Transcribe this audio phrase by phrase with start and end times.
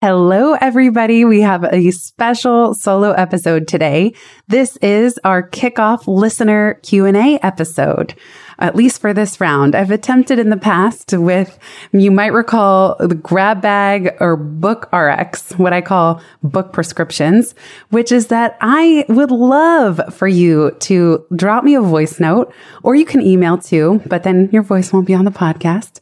[0.00, 1.24] Hello, everybody.
[1.24, 4.14] We have a special solo episode today.
[4.46, 8.14] This is our kickoff listener Q&A episode.
[8.60, 11.58] At least for this round, I've attempted in the past with,
[11.90, 17.56] you might recall the grab bag or book RX, what I call book prescriptions,
[17.90, 22.54] which is that I would love for you to drop me a voice note
[22.84, 25.98] or you can email too, but then your voice won't be on the podcast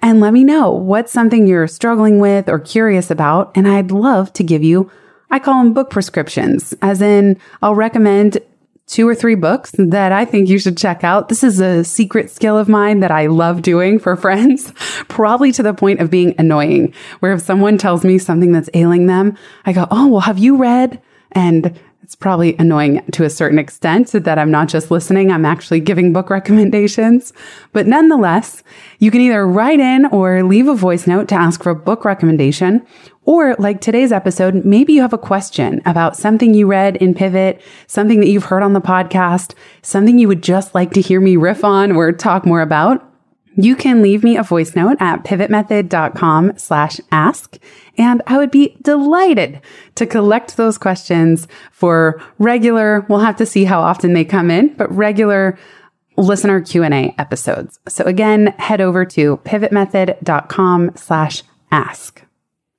[0.00, 3.50] and let me know what's something you're struggling with or curious about.
[3.54, 4.90] And I'd love to give you,
[5.30, 8.38] I call them book prescriptions, as in I'll recommend
[8.86, 11.28] two or three books that I think you should check out.
[11.28, 14.72] This is a secret skill of mine that I love doing for friends,
[15.08, 19.06] probably to the point of being annoying, where if someone tells me something that's ailing
[19.06, 21.00] them, I go, Oh, well, have you read?
[21.32, 25.80] And it's probably annoying to a certain extent that I'm not just listening, I'm actually
[25.80, 27.34] giving book recommendations.
[27.72, 28.62] But nonetheless,
[28.98, 32.06] you can either write in or leave a voice note to ask for a book
[32.06, 32.86] recommendation.
[33.24, 37.60] Or like today's episode, maybe you have a question about something you read in Pivot,
[37.86, 41.36] something that you've heard on the podcast, something you would just like to hear me
[41.36, 43.07] riff on or talk more about.
[43.60, 47.58] You can leave me a voice note at pivotmethod.com slash ask.
[47.98, 49.60] And I would be delighted
[49.96, 54.74] to collect those questions for regular, we'll have to see how often they come in,
[54.74, 55.58] but regular
[56.16, 57.80] listener Q&A episodes.
[57.88, 62.24] So again, head over to pivotmethod.com slash ask.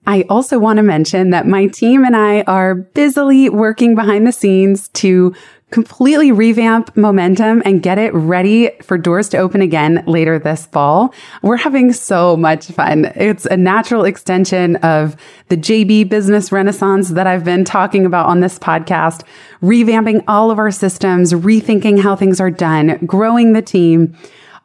[0.08, 4.32] I also want to mention that my team and I are busily working behind the
[4.32, 5.36] scenes to
[5.72, 11.14] completely revamp momentum and get it ready for doors to open again later this fall.
[11.42, 13.06] We're having so much fun.
[13.16, 15.16] It's a natural extension of
[15.50, 19.24] the JB business renaissance that I've been talking about on this podcast,
[19.62, 24.16] revamping all of our systems, rethinking how things are done, growing the team.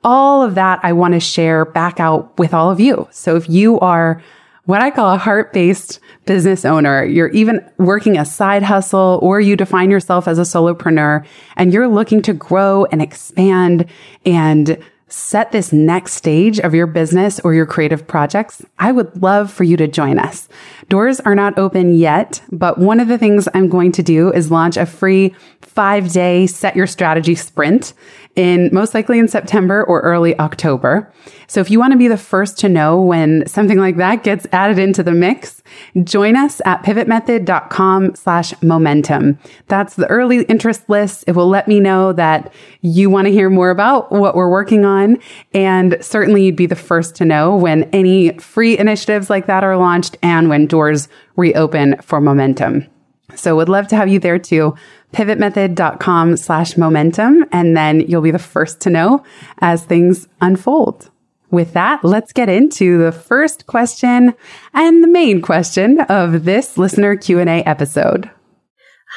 [0.03, 3.09] All of that I want to share back out with all of you.
[3.11, 4.23] So if you are
[4.67, 7.05] what I call a heart based business owner.
[7.05, 11.25] You're even working a side hustle or you define yourself as a solopreneur
[11.57, 13.87] and you're looking to grow and expand
[14.25, 19.53] and set this next stage of your business or your creative projects, I would love
[19.53, 20.49] for you to join us.
[20.89, 24.51] Doors are not open yet, but one of the things I'm going to do is
[24.51, 27.95] launch a free five day set your strategy sprint
[28.37, 31.13] in most likely in September or early October.
[31.47, 34.47] So if you want to be the first to know when something like that gets
[34.53, 35.63] added into the mix,
[36.03, 39.39] join us at pivotmethod.com slash momentum.
[39.69, 41.25] That's the early interest list.
[41.27, 44.85] It will let me know that you want to hear more about what we're working
[44.85, 45.19] on.
[45.53, 49.77] And certainly you'd be the first to know when any free initiatives like that are
[49.77, 52.87] launched and when doors reopen for momentum.
[53.35, 54.75] So would love to have you there too.
[55.15, 57.47] Pivotmethod.com slash momentum.
[57.53, 59.23] And then you'll be the first to know
[59.59, 61.11] as things unfold.
[61.51, 64.35] With that, let's get into the first question
[64.73, 68.29] and the main question of this listener Q&A episode.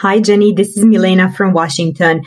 [0.02, 0.54] Hi, Jenny.
[0.54, 2.22] This is Milena from Washington.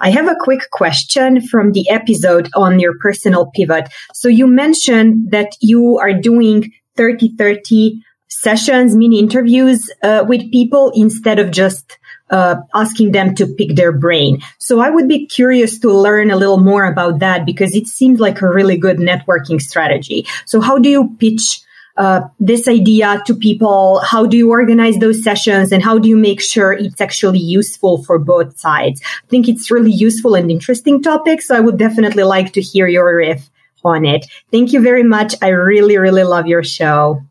[0.00, 3.88] I have a quick question from the episode on your personal pivot.
[4.14, 10.92] So you mentioned that you are doing 30 30 sessions, mini interviews uh, with people
[10.94, 11.98] instead of just
[12.30, 14.40] uh, asking them to pick their brain.
[14.58, 18.20] So I would be curious to learn a little more about that because it seems
[18.20, 20.26] like a really good networking strategy.
[20.44, 21.62] So how do you pitch
[21.96, 24.00] uh, this idea to people?
[24.04, 28.04] How do you organize those sessions and how do you make sure it's actually useful
[28.04, 29.02] for both sides?
[29.04, 31.42] I think it's really useful and interesting topic.
[31.42, 33.50] So I would definitely like to hear your riff
[33.84, 34.26] on it.
[34.50, 35.34] Thank you very much.
[35.42, 37.22] I really, really love your show.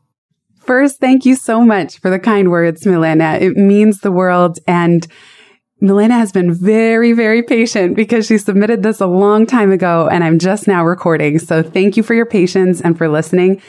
[0.67, 3.37] First, thank you so much for the kind words, Milena.
[3.39, 4.59] It means the world.
[4.67, 5.07] And
[5.79, 10.25] Milena has been very, very patient because she submitted this a long time ago and
[10.25, 11.39] I'm just now recording.
[11.39, 13.61] So thank you for your patience and for listening.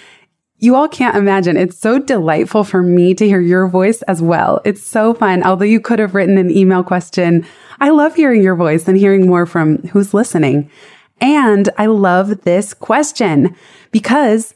[0.57, 1.57] You all can't imagine.
[1.57, 4.61] It's so delightful for me to hear your voice as well.
[4.65, 5.45] It's so fun.
[5.45, 7.47] Although you could have written an email question,
[7.79, 10.69] I love hearing your voice and hearing more from who's listening.
[11.21, 13.55] And I love this question
[13.93, 14.53] because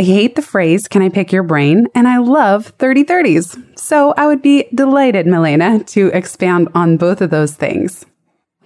[0.00, 1.88] I hate the phrase, can I pick your brain?
[1.92, 3.78] And I love 3030s.
[3.78, 8.06] So I would be delighted, Milena, to expand on both of those things.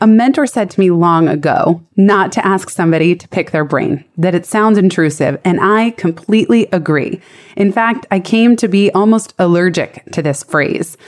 [0.02, 4.05] A mentor said to me long ago not to ask somebody to pick their brain,
[4.19, 7.20] that it sounds intrusive, and I completely agree.
[7.56, 10.99] In fact, I came to be almost allergic to this phrase.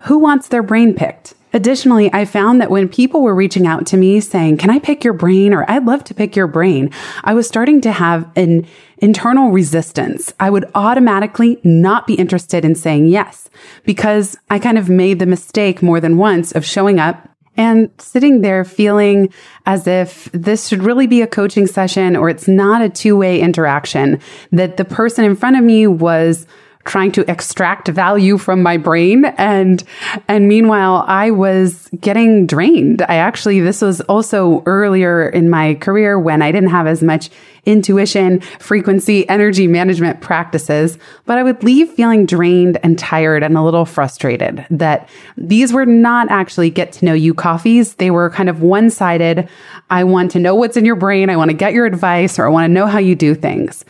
[0.00, 1.34] Who wants their brain picked?
[1.52, 5.04] Additionally, I found that when people were reaching out to me saying, Can I pick
[5.04, 5.52] your brain?
[5.52, 6.90] or I'd love to pick your brain,
[7.24, 8.66] I was starting to have an
[8.98, 10.32] internal resistance.
[10.40, 13.50] I would automatically not be interested in saying yes
[13.84, 18.40] because I kind of made the mistake more than once of showing up and sitting
[18.40, 19.32] there feeling
[19.66, 23.40] as if this should really be a coaching session or it's not a two way
[23.40, 24.20] interaction,
[24.52, 26.46] that the person in front of me was
[26.84, 29.84] trying to extract value from my brain and
[30.28, 33.02] and meanwhile I was getting drained.
[33.02, 37.30] I actually this was also earlier in my career when I didn't have as much
[37.64, 43.62] intuition, frequency, energy management practices, but I would leave feeling drained and tired and a
[43.62, 47.94] little frustrated that these were not actually get to know you coffees.
[47.94, 49.48] They were kind of one sided.
[49.90, 51.30] I want to know what's in your brain.
[51.30, 53.84] I want to get your advice or I want to know how you do things.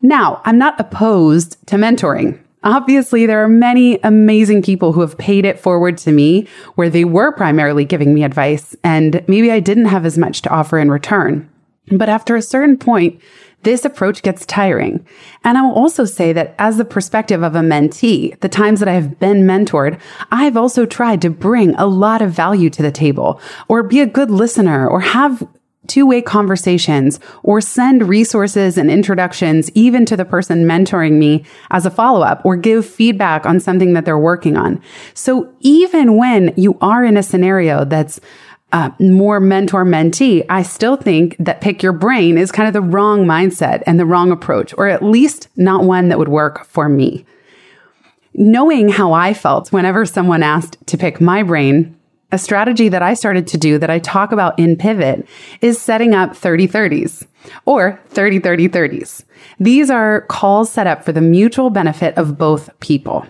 [0.00, 2.38] Now, I'm not opposed to mentoring.
[2.64, 7.04] Obviously, there are many amazing people who have paid it forward to me where they
[7.04, 10.90] were primarily giving me advice and maybe I didn't have as much to offer in
[10.90, 11.48] return.
[11.90, 13.20] But after a certain point,
[13.62, 15.04] this approach gets tiring.
[15.44, 18.88] And I will also say that as the perspective of a mentee, the times that
[18.88, 20.00] I have been mentored,
[20.30, 24.06] I've also tried to bring a lot of value to the table or be a
[24.06, 25.46] good listener or have
[25.88, 31.86] two way conversations or send resources and introductions even to the person mentoring me as
[31.86, 34.80] a follow up or give feedback on something that they're working on.
[35.14, 38.20] So even when you are in a scenario that's
[38.72, 42.82] uh, more mentor mentee, I still think that pick your brain is kind of the
[42.82, 46.88] wrong mindset and the wrong approach, or at least not one that would work for
[46.88, 47.24] me.
[48.34, 51.97] Knowing how I felt whenever someone asked to pick my brain
[52.30, 55.26] a strategy that I started to do that I talk about in Pivot
[55.60, 57.26] is setting up 30 30s
[57.64, 59.24] or 30 30 30s.
[59.58, 63.26] These are calls set up for the mutual benefit of both people.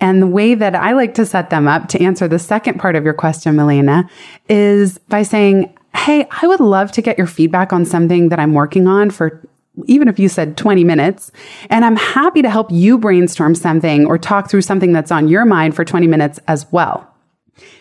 [0.00, 2.96] And the way that I like to set them up to answer the second part
[2.96, 4.08] of your question, Milena,
[4.48, 8.52] is by saying, Hey, I would love to get your feedback on something that I'm
[8.52, 9.46] working on for
[9.86, 11.32] even if you said 20 minutes,
[11.68, 15.44] and I'm happy to help you brainstorm something or talk through something that's on your
[15.44, 17.13] mind for 20 minutes as well.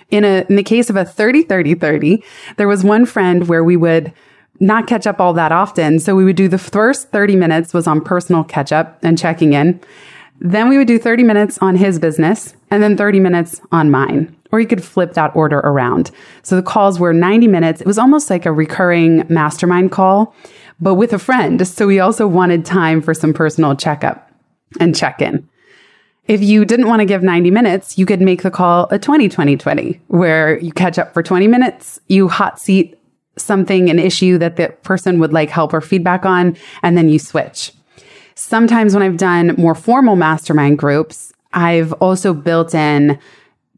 [0.10, 2.24] In a, in the case of a 30, 30, 30,
[2.58, 4.14] there was one friend where we would
[4.60, 6.00] not catch up all that often.
[6.00, 9.54] So we would do the first 30 minutes was on personal catch up and checking
[9.54, 9.80] in.
[10.40, 14.36] Then we would do 30 minutes on his business and then 30 minutes on mine.
[14.52, 16.12] Or you could flip that order around.
[16.44, 17.82] So the calls were 90 minutes.
[17.82, 20.36] It was almost like a recurring mastermind call,
[20.80, 21.68] but with a friend.
[21.68, 24.30] So we also wanted time for some personal checkup
[24.80, 25.48] and check in.
[26.28, 29.28] If you didn't want to give 90 minutes, you could make the call a 20
[29.28, 32.98] 20 20, where you catch up for 20 minutes, you hot seat
[33.38, 37.20] something, an issue that the person would like help or feedback on, and then you
[37.20, 37.74] switch.
[38.36, 43.20] Sometimes when I've done more formal mastermind groups, I've also built in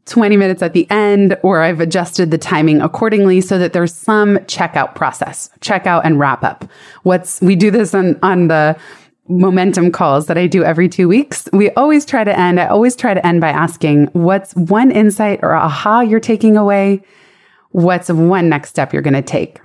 [0.06, 4.36] 20 minutes at the end, or I've adjusted the timing accordingly so that there's some
[4.38, 6.64] checkout process, checkout and wrap up.
[7.02, 8.78] What's, we do this on, on the
[9.28, 12.96] momentum calls that I do every two weeks, we always try to end, I always
[12.96, 17.02] try to end by asking, what's one insight or aha you're taking away?
[17.70, 19.60] What's one next step you're going to take?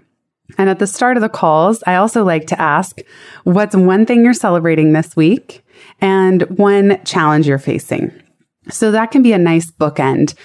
[0.57, 2.99] And at the start of the calls, I also like to ask,
[3.43, 5.63] what's one thing you're celebrating this week
[6.01, 8.11] and one challenge you're facing?
[8.69, 10.35] So that can be a nice bookend.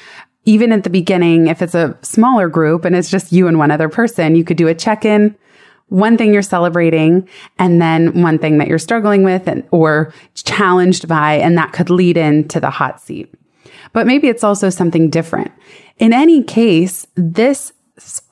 [0.44, 3.73] Even at the beginning, if it's a smaller group and it's just you and one
[3.73, 5.37] other person, you could do a check in
[5.88, 7.28] one thing you're celebrating
[7.58, 11.90] and then one thing that you're struggling with and, or challenged by, and that could
[11.90, 13.32] lead into the hot seat.
[13.92, 15.52] But maybe it's also something different.
[15.98, 17.72] In any case, this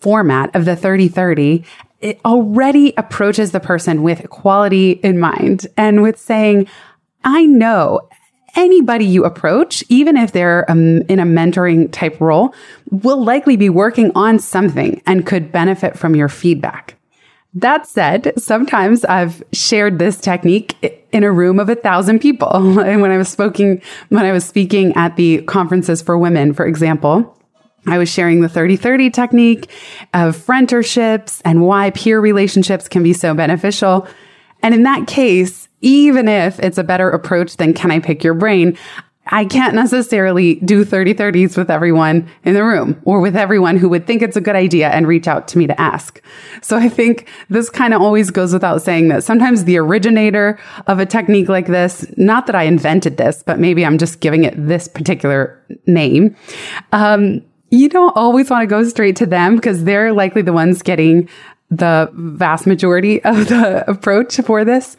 [0.01, 1.65] format of the 30 30,
[2.01, 6.69] it already approaches the person with equality in mind and with saying,
[7.25, 8.09] I know
[8.57, 12.55] anybody you approach, even if they're um, in a mentoring type role,
[12.91, 16.94] will likely be working on something and could benefit from your feedback.
[17.55, 22.79] That said, sometimes I've shared this technique in a room of a thousand people.
[22.85, 26.67] And when I was speaking, when I was speaking at the conferences for women, for
[26.67, 27.39] example,
[27.87, 29.71] I was sharing the 30-30 technique
[30.15, 34.09] of friendships and why peer relationships can be so beneficial.
[34.63, 38.35] And in that case, even if it's a better approach than can I pick your
[38.35, 38.77] brain,
[39.27, 43.89] I can't necessarily do 30 30s with everyone in the room or with everyone who
[43.89, 46.23] would think it's a good idea and reach out to me to ask.
[46.61, 50.99] So I think this kind of always goes without saying that sometimes the originator of
[50.99, 54.55] a technique like this, not that I invented this, but maybe I'm just giving it
[54.57, 56.37] this particular name.
[56.93, 60.83] Um, you don't always want to go straight to them because they're likely the ones
[60.83, 61.29] getting
[61.71, 64.97] the vast majority of the approach for this.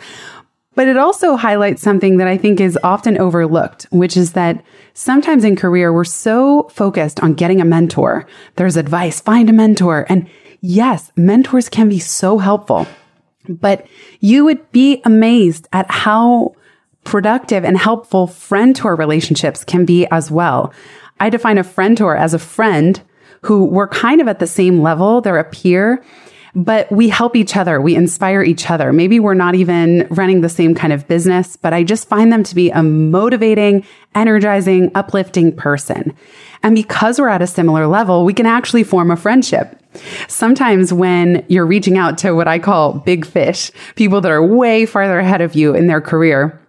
[0.76, 4.64] But it also highlights something that I think is often overlooked, which is that
[4.94, 8.28] sometimes in career, we're so focused on getting a mentor.
[8.58, 10.06] There's advice, find a mentor.
[10.10, 10.30] And
[10.62, 12.88] yes, mentors can be so helpful,
[13.48, 13.88] but
[14.20, 16.56] you would be amazed at how
[17.06, 20.74] productive and helpful friend-tour relationships can be as well.
[21.20, 23.00] I define a friend-tour as a friend
[23.44, 25.22] who we're kind of at the same level.
[25.22, 26.04] They're a peer
[26.56, 27.82] but we help each other.
[27.82, 28.94] We inspire each other.
[28.94, 32.44] Maybe we're not even running the same kind of business, but I just find them
[32.44, 33.86] to be a motivating,
[34.16, 36.16] energizing, uplifting person.
[36.64, 39.78] And because we're at a similar level, we can actually form a friendship.
[40.28, 44.86] Sometimes when you're reaching out to what I call big fish, people that are way
[44.86, 46.60] farther ahead of you in their career,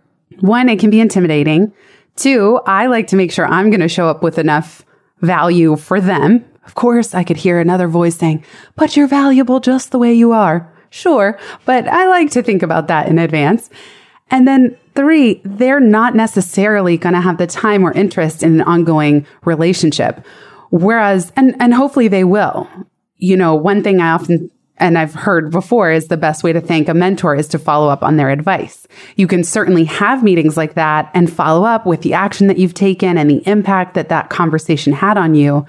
[0.40, 1.72] one, it can be intimidating.
[2.16, 4.84] Two, I like to make sure I'm going to show up with enough
[5.20, 8.44] value for them of course, I could hear another voice saying,
[8.74, 10.72] but you're valuable just the way you are.
[10.90, 13.70] Sure, but I like to think about that in advance.
[14.30, 18.62] And then three, they're not necessarily going to have the time or interest in an
[18.62, 20.24] ongoing relationship.
[20.70, 22.68] Whereas, and, and hopefully they will.
[23.16, 26.60] You know, one thing I often and I've heard before is the best way to
[26.60, 28.86] thank a mentor is to follow up on their advice.
[29.16, 32.74] You can certainly have meetings like that and follow up with the action that you've
[32.74, 35.64] taken and the impact that that conversation had on you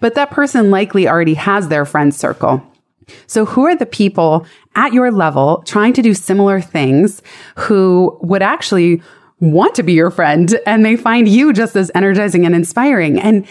[0.00, 2.62] but that person likely already has their friend circle.
[3.26, 7.22] So who are the people at your level trying to do similar things
[7.56, 9.02] who would actually
[9.40, 13.18] want to be your friend and they find you just as energizing and inspiring.
[13.18, 13.46] And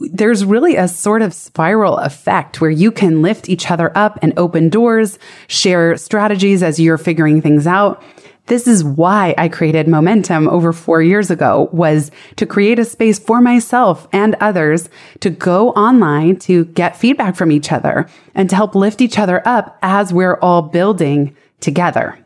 [0.00, 4.32] there's really a sort of spiral effect where you can lift each other up and
[4.36, 8.02] open doors, share strategies as you're figuring things out.
[8.48, 13.18] This is why I created Momentum over four years ago was to create a space
[13.18, 14.88] for myself and others
[15.20, 19.46] to go online to get feedback from each other and to help lift each other
[19.46, 22.18] up as we're all building together.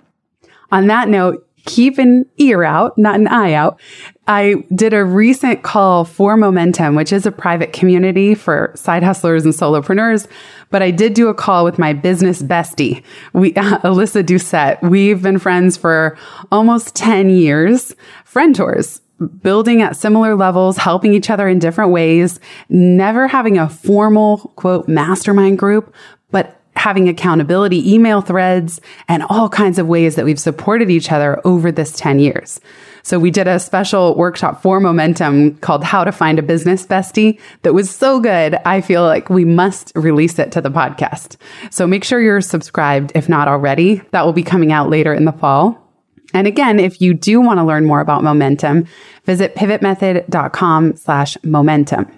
[0.70, 3.80] On that note, keep an ear out, not an eye out.
[4.26, 9.44] I did a recent call for Momentum, which is a private community for side hustlers
[9.44, 10.28] and solopreneurs.
[10.70, 13.02] But I did do a call with my business bestie,
[13.32, 14.80] we, uh, Alyssa Doucette.
[14.82, 16.16] We've been friends for
[16.50, 19.00] almost 10 years, friend tours
[19.42, 24.88] building at similar levels, helping each other in different ways, never having a formal quote
[24.88, 25.94] mastermind group,
[26.82, 31.70] having accountability email threads and all kinds of ways that we've supported each other over
[31.70, 32.60] this 10 years.
[33.04, 37.38] So we did a special workshop for momentum called how to find a business bestie
[37.62, 38.56] that was so good.
[38.64, 41.36] I feel like we must release it to the podcast.
[41.70, 44.02] So make sure you're subscribed if not already.
[44.10, 45.78] That will be coming out later in the fall.
[46.34, 48.88] And again, if you do want to learn more about momentum,
[49.24, 52.10] visit pivotmethod.com slash momentum.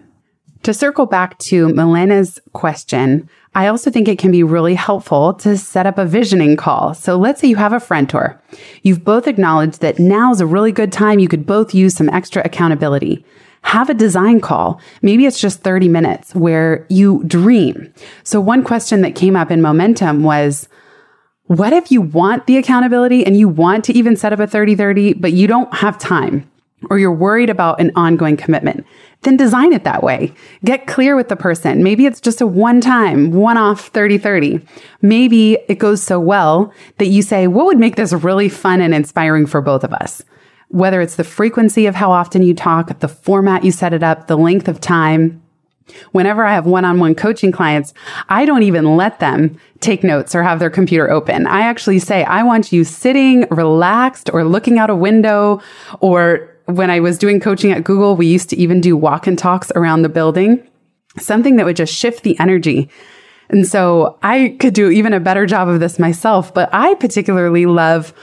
[0.64, 5.56] To circle back to Milena's question, I also think it can be really helpful to
[5.56, 6.92] set up a visioning call.
[6.94, 8.40] So let's say you have a friend tour.
[8.82, 11.20] You've both acknowledged that now is a really good time.
[11.20, 13.24] You could both use some extra accountability.
[13.62, 14.80] Have a design call.
[15.02, 17.94] Maybe it's just 30 minutes where you dream.
[18.24, 20.68] So one question that came up in momentum was,
[21.46, 24.74] what if you want the accountability and you want to even set up a 30
[24.74, 26.50] 30, but you don't have time?
[26.90, 28.86] Or you're worried about an ongoing commitment,
[29.24, 30.32] then design it that way.
[30.64, 31.82] Get clear with the person.
[31.82, 34.60] Maybe it's just a one time, one off 30 30.
[35.02, 38.94] Maybe it goes so well that you say, what would make this really fun and
[38.94, 40.22] inspiring for both of us?
[40.68, 44.26] Whether it's the frequency of how often you talk, the format you set it up,
[44.26, 45.40] the length of time.
[46.12, 47.92] Whenever I have one on one coaching clients,
[48.28, 51.46] I don't even let them take notes or have their computer open.
[51.46, 55.60] I actually say, I want you sitting relaxed or looking out a window
[56.00, 59.38] or when I was doing coaching at Google, we used to even do walk and
[59.38, 60.66] talks around the building,
[61.18, 62.88] something that would just shift the energy.
[63.50, 67.66] And so I could do even a better job of this myself, but I particularly
[67.66, 68.14] love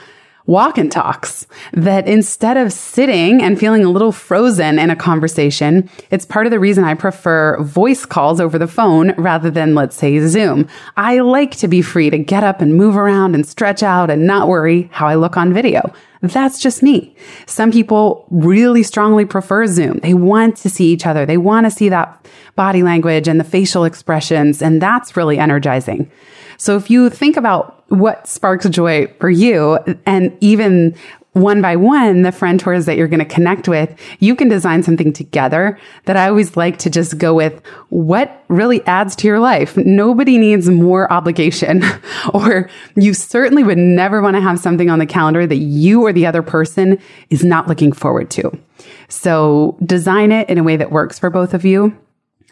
[0.46, 5.88] walk and talks that instead of sitting and feeling a little frozen in a conversation,
[6.10, 9.96] it's part of the reason I prefer voice calls over the phone rather than, let's
[9.96, 10.68] say, Zoom.
[10.96, 14.26] I like to be free to get up and move around and stretch out and
[14.26, 15.92] not worry how I look on video.
[16.22, 17.14] That's just me.
[17.46, 19.98] Some people really strongly prefer Zoom.
[19.98, 21.26] They want to see each other.
[21.26, 24.62] They want to see that body language and the facial expressions.
[24.62, 26.10] And that's really energizing.
[26.58, 30.94] So if you think about what sparks joy for you and even
[31.32, 35.12] one by one, the friend that you're going to connect with, you can design something
[35.12, 39.76] together that I always like to just go with what really adds to your life.
[39.76, 41.82] Nobody needs more obligation
[42.34, 46.12] or you certainly would never want to have something on the calendar that you or
[46.12, 46.98] the other person
[47.30, 48.50] is not looking forward to.
[49.08, 51.96] So design it in a way that works for both of you.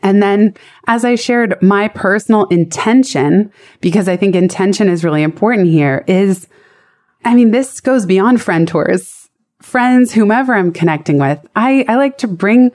[0.02, 0.54] And then,
[0.86, 6.48] as I shared, my personal intention, because I think intention is really important here, is
[7.24, 9.28] I mean, this goes beyond friend tours,
[9.60, 11.38] friends, whomever I'm connecting with.
[11.54, 12.72] I, I like to bring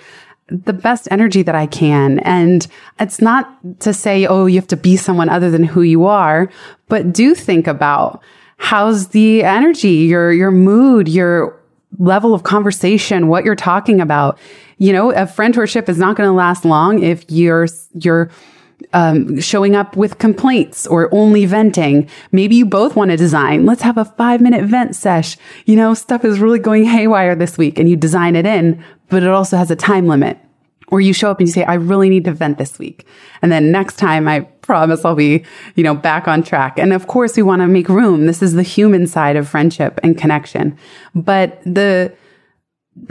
[0.47, 2.19] the best energy that I can.
[2.19, 2.67] And
[2.99, 6.49] it's not to say, oh, you have to be someone other than who you are,
[6.87, 8.21] but do think about
[8.57, 11.59] how's the energy, your, your mood, your
[11.97, 14.37] level of conversation, what you're talking about.
[14.77, 18.29] You know, a friend friendship is not going to last long if you're, you're,
[18.93, 22.09] um, showing up with complaints or only venting.
[22.31, 23.65] Maybe you both want to design.
[23.65, 25.37] Let's have a five minute vent sesh.
[25.65, 29.23] You know, stuff is really going haywire this week and you design it in, but
[29.23, 30.37] it also has a time limit.
[30.89, 33.07] Or you show up and you say, I really need to vent this week.
[33.41, 35.43] And then next time I promise I'll be,
[35.75, 36.77] you know, back on track.
[36.77, 38.27] And of course we want to make room.
[38.27, 40.77] This is the human side of friendship and connection.
[41.15, 42.13] But the,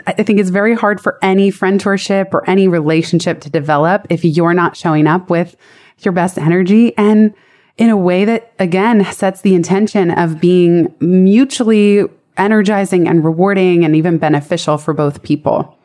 [0.07, 4.55] I think it's very hard for any friendship or any relationship to develop if you're
[4.55, 5.57] not showing up with
[5.99, 7.35] your best energy and
[7.77, 12.05] in a way that again sets the intention of being mutually
[12.37, 15.79] energizing and rewarding and even beneficial for both people.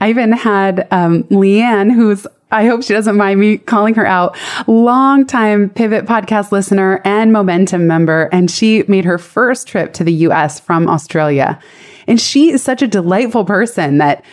[0.00, 4.34] I even had um, Leanne, who's I hope she doesn't mind me calling her out.
[4.66, 10.12] Longtime Pivot podcast listener and Momentum member, and she made her first trip to the
[10.12, 11.58] US from Australia.
[12.08, 14.24] And she is such a delightful person that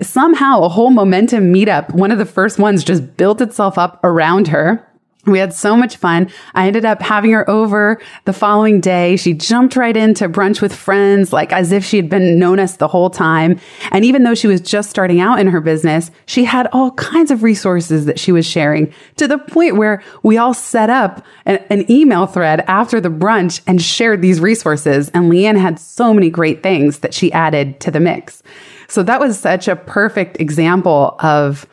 [0.00, 4.48] somehow a whole Momentum meetup, one of the first ones, just built itself up around
[4.48, 4.84] her.
[5.26, 6.30] We had so much fun.
[6.54, 9.16] I ended up having her over the following day.
[9.16, 12.76] She jumped right into brunch with friends, like as if she had been known us
[12.76, 13.58] the whole time.
[13.90, 17.32] And even though she was just starting out in her business, she had all kinds
[17.32, 21.56] of resources that she was sharing to the point where we all set up an,
[21.70, 25.08] an email thread after the brunch and shared these resources.
[25.08, 28.44] And Leanne had so many great things that she added to the mix.
[28.88, 31.66] So that was such a perfect example of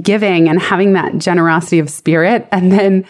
[0.00, 3.04] giving and having that generosity of spirit and then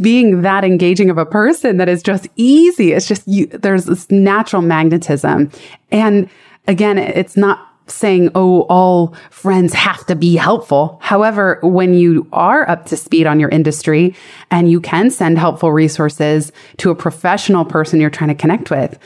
[0.00, 2.92] being that engaging of a person that is just easy.
[2.92, 5.50] It's just you, there's this natural magnetism.
[5.90, 6.28] And
[6.66, 10.98] again, it's not saying, oh, all friends have to be helpful.
[11.02, 14.14] However, when you are up to speed on your industry
[14.50, 18.98] and you can send helpful resources to a professional person you're trying to connect with,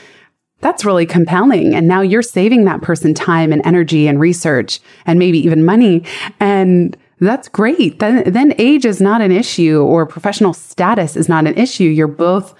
[0.61, 1.73] that's really compelling.
[1.73, 6.03] And now you're saving that person time and energy and research and maybe even money.
[6.39, 7.99] And that's great.
[7.99, 11.85] Then, then age is not an issue or professional status is not an issue.
[11.85, 12.53] You're both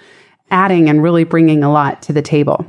[0.50, 2.66] adding and really bringing a lot to the table.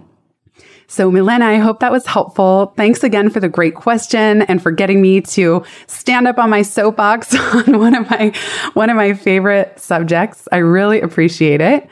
[0.92, 2.74] So Milena, I hope that was helpful.
[2.76, 6.64] Thanks again for the great question and for getting me to stand up on my
[6.64, 8.34] soapbox on one of my,
[8.74, 10.50] one of my favorite subjects.
[10.52, 11.88] I really appreciate it.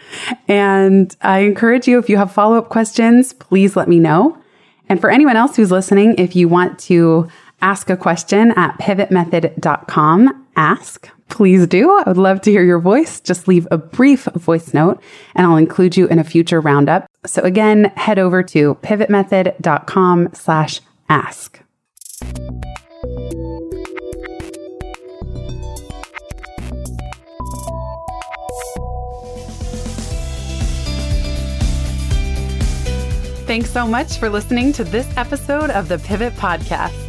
[0.50, 4.38] And I encourage you, if you have follow up questions, please let me know.
[4.90, 7.30] And for anyone else who's listening, if you want to
[7.62, 11.89] ask a question at pivotmethod.com, ask please do.
[11.89, 13.22] I would love to hear your voice.
[13.22, 15.02] Just leave a brief voice note
[15.36, 17.08] and I'll include you in a future roundup.
[17.26, 21.62] So again, head over to pivotmethod.com slash ask.
[33.45, 37.09] Thanks so much for listening to this episode of the Pivot Podcast.